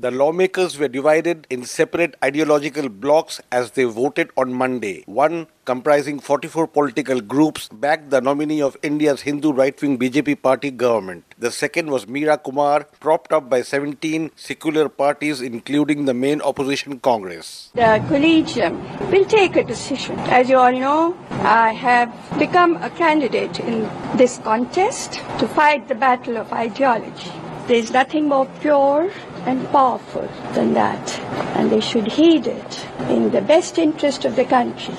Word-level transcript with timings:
The 0.00 0.12
lawmakers 0.12 0.78
were 0.78 0.86
divided 0.86 1.48
in 1.50 1.64
separate 1.64 2.14
ideological 2.22 2.88
blocks 2.88 3.40
as 3.50 3.72
they 3.72 3.82
voted 3.82 4.30
on 4.36 4.52
Monday. 4.52 5.02
One, 5.06 5.48
comprising 5.64 6.20
44 6.20 6.68
political 6.68 7.20
groups, 7.20 7.66
backed 7.66 8.10
the 8.10 8.20
nominee 8.20 8.62
of 8.62 8.76
India's 8.84 9.22
Hindu 9.22 9.52
right 9.52 9.82
wing 9.82 9.98
BJP 9.98 10.40
party 10.40 10.70
government. 10.70 11.24
The 11.36 11.50
second 11.50 11.90
was 11.90 12.06
Meera 12.06 12.40
Kumar, 12.40 12.84
propped 13.00 13.32
up 13.32 13.50
by 13.50 13.62
17 13.62 14.30
secular 14.36 14.88
parties, 14.88 15.40
including 15.40 16.04
the 16.04 16.14
main 16.14 16.40
opposition 16.42 17.00
Congress. 17.00 17.72
The 17.74 18.00
collegium 18.06 18.80
will 19.10 19.24
take 19.24 19.56
a 19.56 19.64
decision. 19.64 20.16
As 20.30 20.48
you 20.48 20.58
all 20.58 20.78
know, 20.78 21.18
I 21.42 21.72
have 21.72 22.14
become 22.38 22.76
a 22.76 22.90
candidate 22.90 23.58
in 23.58 23.90
this 24.16 24.38
contest 24.38 25.14
to 25.40 25.48
fight 25.48 25.88
the 25.88 25.96
battle 25.96 26.36
of 26.38 26.52
ideology. 26.52 27.32
There 27.66 27.76
is 27.76 27.90
nothing 27.90 28.28
more 28.28 28.46
pure 28.60 29.10
and 29.48 29.66
powerful 29.70 30.28
than 30.52 30.74
that, 30.74 31.18
and 31.56 31.70
they 31.72 31.80
should 31.80 32.06
heed 32.06 32.46
it 32.46 32.86
in 33.08 33.30
the 33.30 33.40
best 33.40 33.78
interest 33.78 34.26
of 34.26 34.36
the 34.36 34.44
country. 34.44 34.94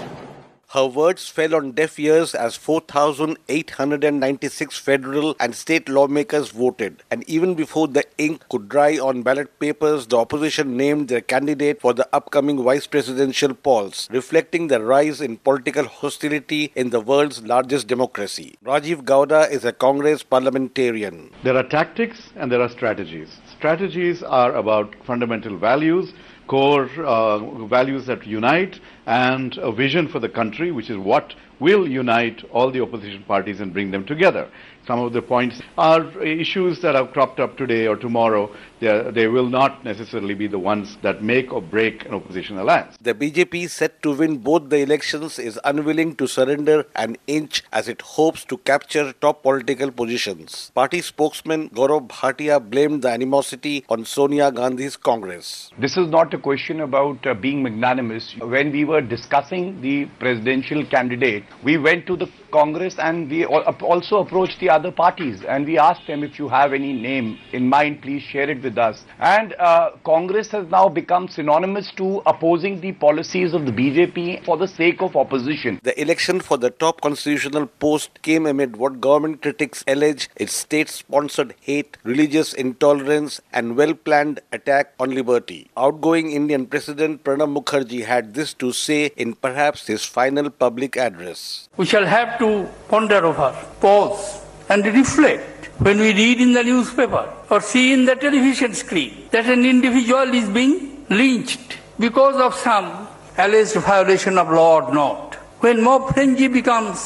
Her 0.74 0.86
words 0.86 1.28
fell 1.28 1.56
on 1.56 1.72
deaf 1.72 1.98
ears 1.98 2.36
as 2.36 2.56
4,896 2.56 4.78
federal 4.78 5.36
and 5.40 5.56
state 5.56 5.90
lawmakers 5.90 6.52
voted. 6.52 7.02
And 7.10 7.28
even 7.28 7.56
before 7.56 7.88
the 7.88 8.04
ink 8.20 8.48
could 8.50 8.70
dry 8.70 9.00
on 9.00 9.24
ballot 9.24 9.60
papers, 9.60 10.06
the 10.06 10.18
opposition 10.18 10.78
named 10.78 11.08
their 11.08 11.22
candidate 11.22 11.82
for 11.82 11.94
the 11.94 12.08
upcoming 12.14 12.64
vice 12.64 12.86
presidential 12.86 13.56
polls, 13.56 14.08
reflecting 14.12 14.68
the 14.68 14.80
rise 14.80 15.22
in 15.22 15.38
political 15.38 15.86
hostility 15.86 16.72
in 16.76 16.92
the 16.92 17.00
world's 17.00 17.42
largest 17.42 17.88
democracy. 17.88 18.56
Rajiv 18.64 19.06
Gowda 19.06 19.50
is 19.50 19.66
a 19.66 19.74
Congress 19.74 20.22
parliamentarian. 20.22 21.32
There 21.44 21.58
are 21.58 21.64
tactics 21.64 22.30
and 22.36 22.52
there 22.52 22.62
are 22.62 22.70
strategies. 22.70 23.40
Strategies 23.58 24.22
are 24.22 24.54
about 24.54 24.94
fundamental 25.04 25.58
values 25.58 26.14
core 26.50 26.90
uh, 27.06 27.66
values 27.68 28.08
that 28.08 28.26
unite 28.26 28.80
and 29.06 29.58
a 29.60 29.72
vision 29.72 30.08
for 30.08 30.20
the 30.20 30.28
country, 30.28 30.72
which 30.72 30.90
is 30.90 30.98
what 30.98 31.36
will 31.60 31.88
unite 31.88 32.44
all 32.52 32.72
the 32.72 32.82
opposition 32.82 33.24
parties 33.24 33.60
and 33.60 33.74
bring 33.74 33.92
them 33.92 34.06
together. 34.06 34.50
Some 34.88 35.02
of 35.02 35.14
the 35.14 35.22
points 35.22 35.62
are 35.78 36.20
issues 36.24 36.82
that 36.82 36.96
have 36.96 37.12
cropped 37.12 37.40
up 37.40 37.58
today 37.58 37.86
or 37.86 37.96
tomorrow. 37.96 38.50
They, 38.80 39.12
they 39.14 39.28
will 39.28 39.48
not 39.48 39.86
necessarily 39.86 40.34
be 40.34 40.48
the 40.48 40.58
ones 40.58 40.98
that 41.04 41.22
make 41.22 41.54
or 41.54 41.62
break 41.62 42.06
an 42.06 42.16
opposition 42.16 42.58
alliance. 42.58 42.98
The 43.00 43.14
BJP, 43.14 43.70
set 43.70 44.02
to 44.02 44.14
win 44.16 44.38
both 44.38 44.70
the 44.70 44.78
elections, 44.78 45.38
is 45.38 45.60
unwilling 45.64 46.16
to 46.16 46.28
surrender 46.28 46.88
an 46.96 47.18
inch 47.28 47.62
as 47.72 47.88
it 47.88 48.02
hopes 48.02 48.44
to 48.46 48.58
capture 48.58 49.14
top 49.14 49.44
political 49.44 49.92
positions. 49.92 50.72
Party 50.74 51.02
spokesman 51.02 51.70
Gaurav 51.70 52.08
Bhatia 52.08 52.60
blamed 52.60 53.04
the 53.04 53.10
animosity 53.10 53.86
on 53.90 54.06
Sonia 54.06 54.52
Gandhi's 54.52 54.98
Congress. 54.98 55.70
This 55.78 55.98
is 55.98 56.08
not 56.08 56.34
a 56.34 56.40
question 56.40 56.82
about 56.82 57.28
uh, 57.28 57.36
being 57.36 57.62
magnanimous. 57.62 58.34
When 58.40 58.72
we 58.72 58.86
were 58.86 59.02
discussing 59.02 59.82
the 59.82 60.06
presidential 60.20 60.84
candidate, 60.86 61.44
we 61.64 61.78
went 61.78 62.08
to 62.08 62.16
the 62.16 62.28
Congress 62.52 62.96
and 62.98 63.30
we 63.30 63.46
also 63.46 64.20
approached 64.20 64.60
the 64.60 64.70
other 64.70 64.92
parties 64.92 65.44
and 65.44 65.66
we 65.66 65.78
asked 65.78 66.08
them 66.08 66.24
if 66.24 66.40
you 66.40 66.48
have 66.48 66.74
any 66.74 66.94
name 66.94 67.38
in 67.54 67.68
mind, 67.68 68.02
please 68.02 68.24
share 68.24 68.50
it 68.50 68.64
with 68.64 68.78
us. 68.78 69.04
And 69.20 69.54
uh, 69.60 69.92
Congress 70.06 70.50
has 70.52 70.68
now 70.70 70.88
become 70.90 71.28
synonymous 71.28 71.92
to 71.98 72.22
opposing 72.26 72.80
the 72.82 72.94
policies 72.94 73.54
of 73.54 73.66
the 73.66 73.72
BJP 73.72 74.46
for 74.46 74.58
the 74.58 74.68
sake 74.68 75.02
of 75.02 75.16
opposition. 75.16 75.80
The 75.84 76.00
election 76.02 76.40
for 76.40 76.58
the 76.58 76.70
top 76.70 77.02
constitutional 77.02 77.68
post 77.68 78.22
came 78.22 78.46
amid 78.46 78.78
what 78.78 79.02
government 79.02 79.42
critics 79.42 79.84
allege 79.88 80.30
its 80.36 80.54
state-sponsored 80.54 81.56
hate, 81.62 81.98
religious 82.04 82.54
intolerance 82.54 83.42
and 83.54 83.76
well-planned 83.76 84.40
attack 84.52 84.94
on 85.00 85.12
liberty. 85.12 85.70
Outgoing 85.76 86.32
Indian 86.32 86.66
President 86.66 87.24
Pranab 87.24 87.54
Mukherjee 87.56 88.06
had 88.06 88.34
this 88.34 88.54
to 88.56 88.72
say 88.72 89.12
in 89.18 89.34
perhaps 89.34 89.88
his 89.88 90.06
final 90.06 90.50
public 90.50 90.98
address. 90.98 91.39
We 91.78 91.86
shall 91.86 92.06
have 92.06 92.38
to 92.40 92.68
ponder 92.90 93.26
over, 93.26 93.56
pause 93.80 94.42
and 94.70 94.86
reflect 94.86 95.68
when 95.80 96.00
we 96.00 96.14
read 96.14 96.42
in 96.42 96.52
the 96.54 96.64
newspaper 96.64 97.32
or 97.50 97.62
see 97.62 97.94
in 97.94 98.06
the 98.06 98.16
television 98.16 98.74
screen 98.74 99.30
that 99.32 99.46
an 99.46 99.66
individual 99.66 100.34
is 100.34 100.50
being 100.50 101.06
lynched 101.10 101.78
because 101.98 102.36
of 102.36 102.54
some 102.54 103.08
alleged 103.38 103.76
violation 103.76 104.38
of 104.38 104.50
law 104.50 104.82
or 104.82 104.94
not. 104.94 105.36
When 105.62 105.82
mob 105.82 106.14
frenzy 106.14 106.48
becomes 106.48 107.00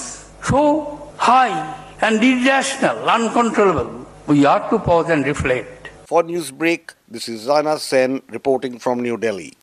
so 0.43 1.11
high 1.17 1.55
and 2.01 2.23
irrational, 2.23 3.09
uncontrollable, 3.09 4.07
we 4.27 4.45
ought 4.45 4.69
to 4.71 4.79
pause 4.79 5.09
and 5.09 5.25
reflect. 5.25 5.89
For 6.05 6.23
Newsbreak, 6.23 6.93
this 7.07 7.29
is 7.29 7.47
Rana 7.47 7.77
Senn 7.79 8.21
reporting 8.29 8.79
from 8.79 9.01
New 9.01 9.17
Delhi. 9.17 9.53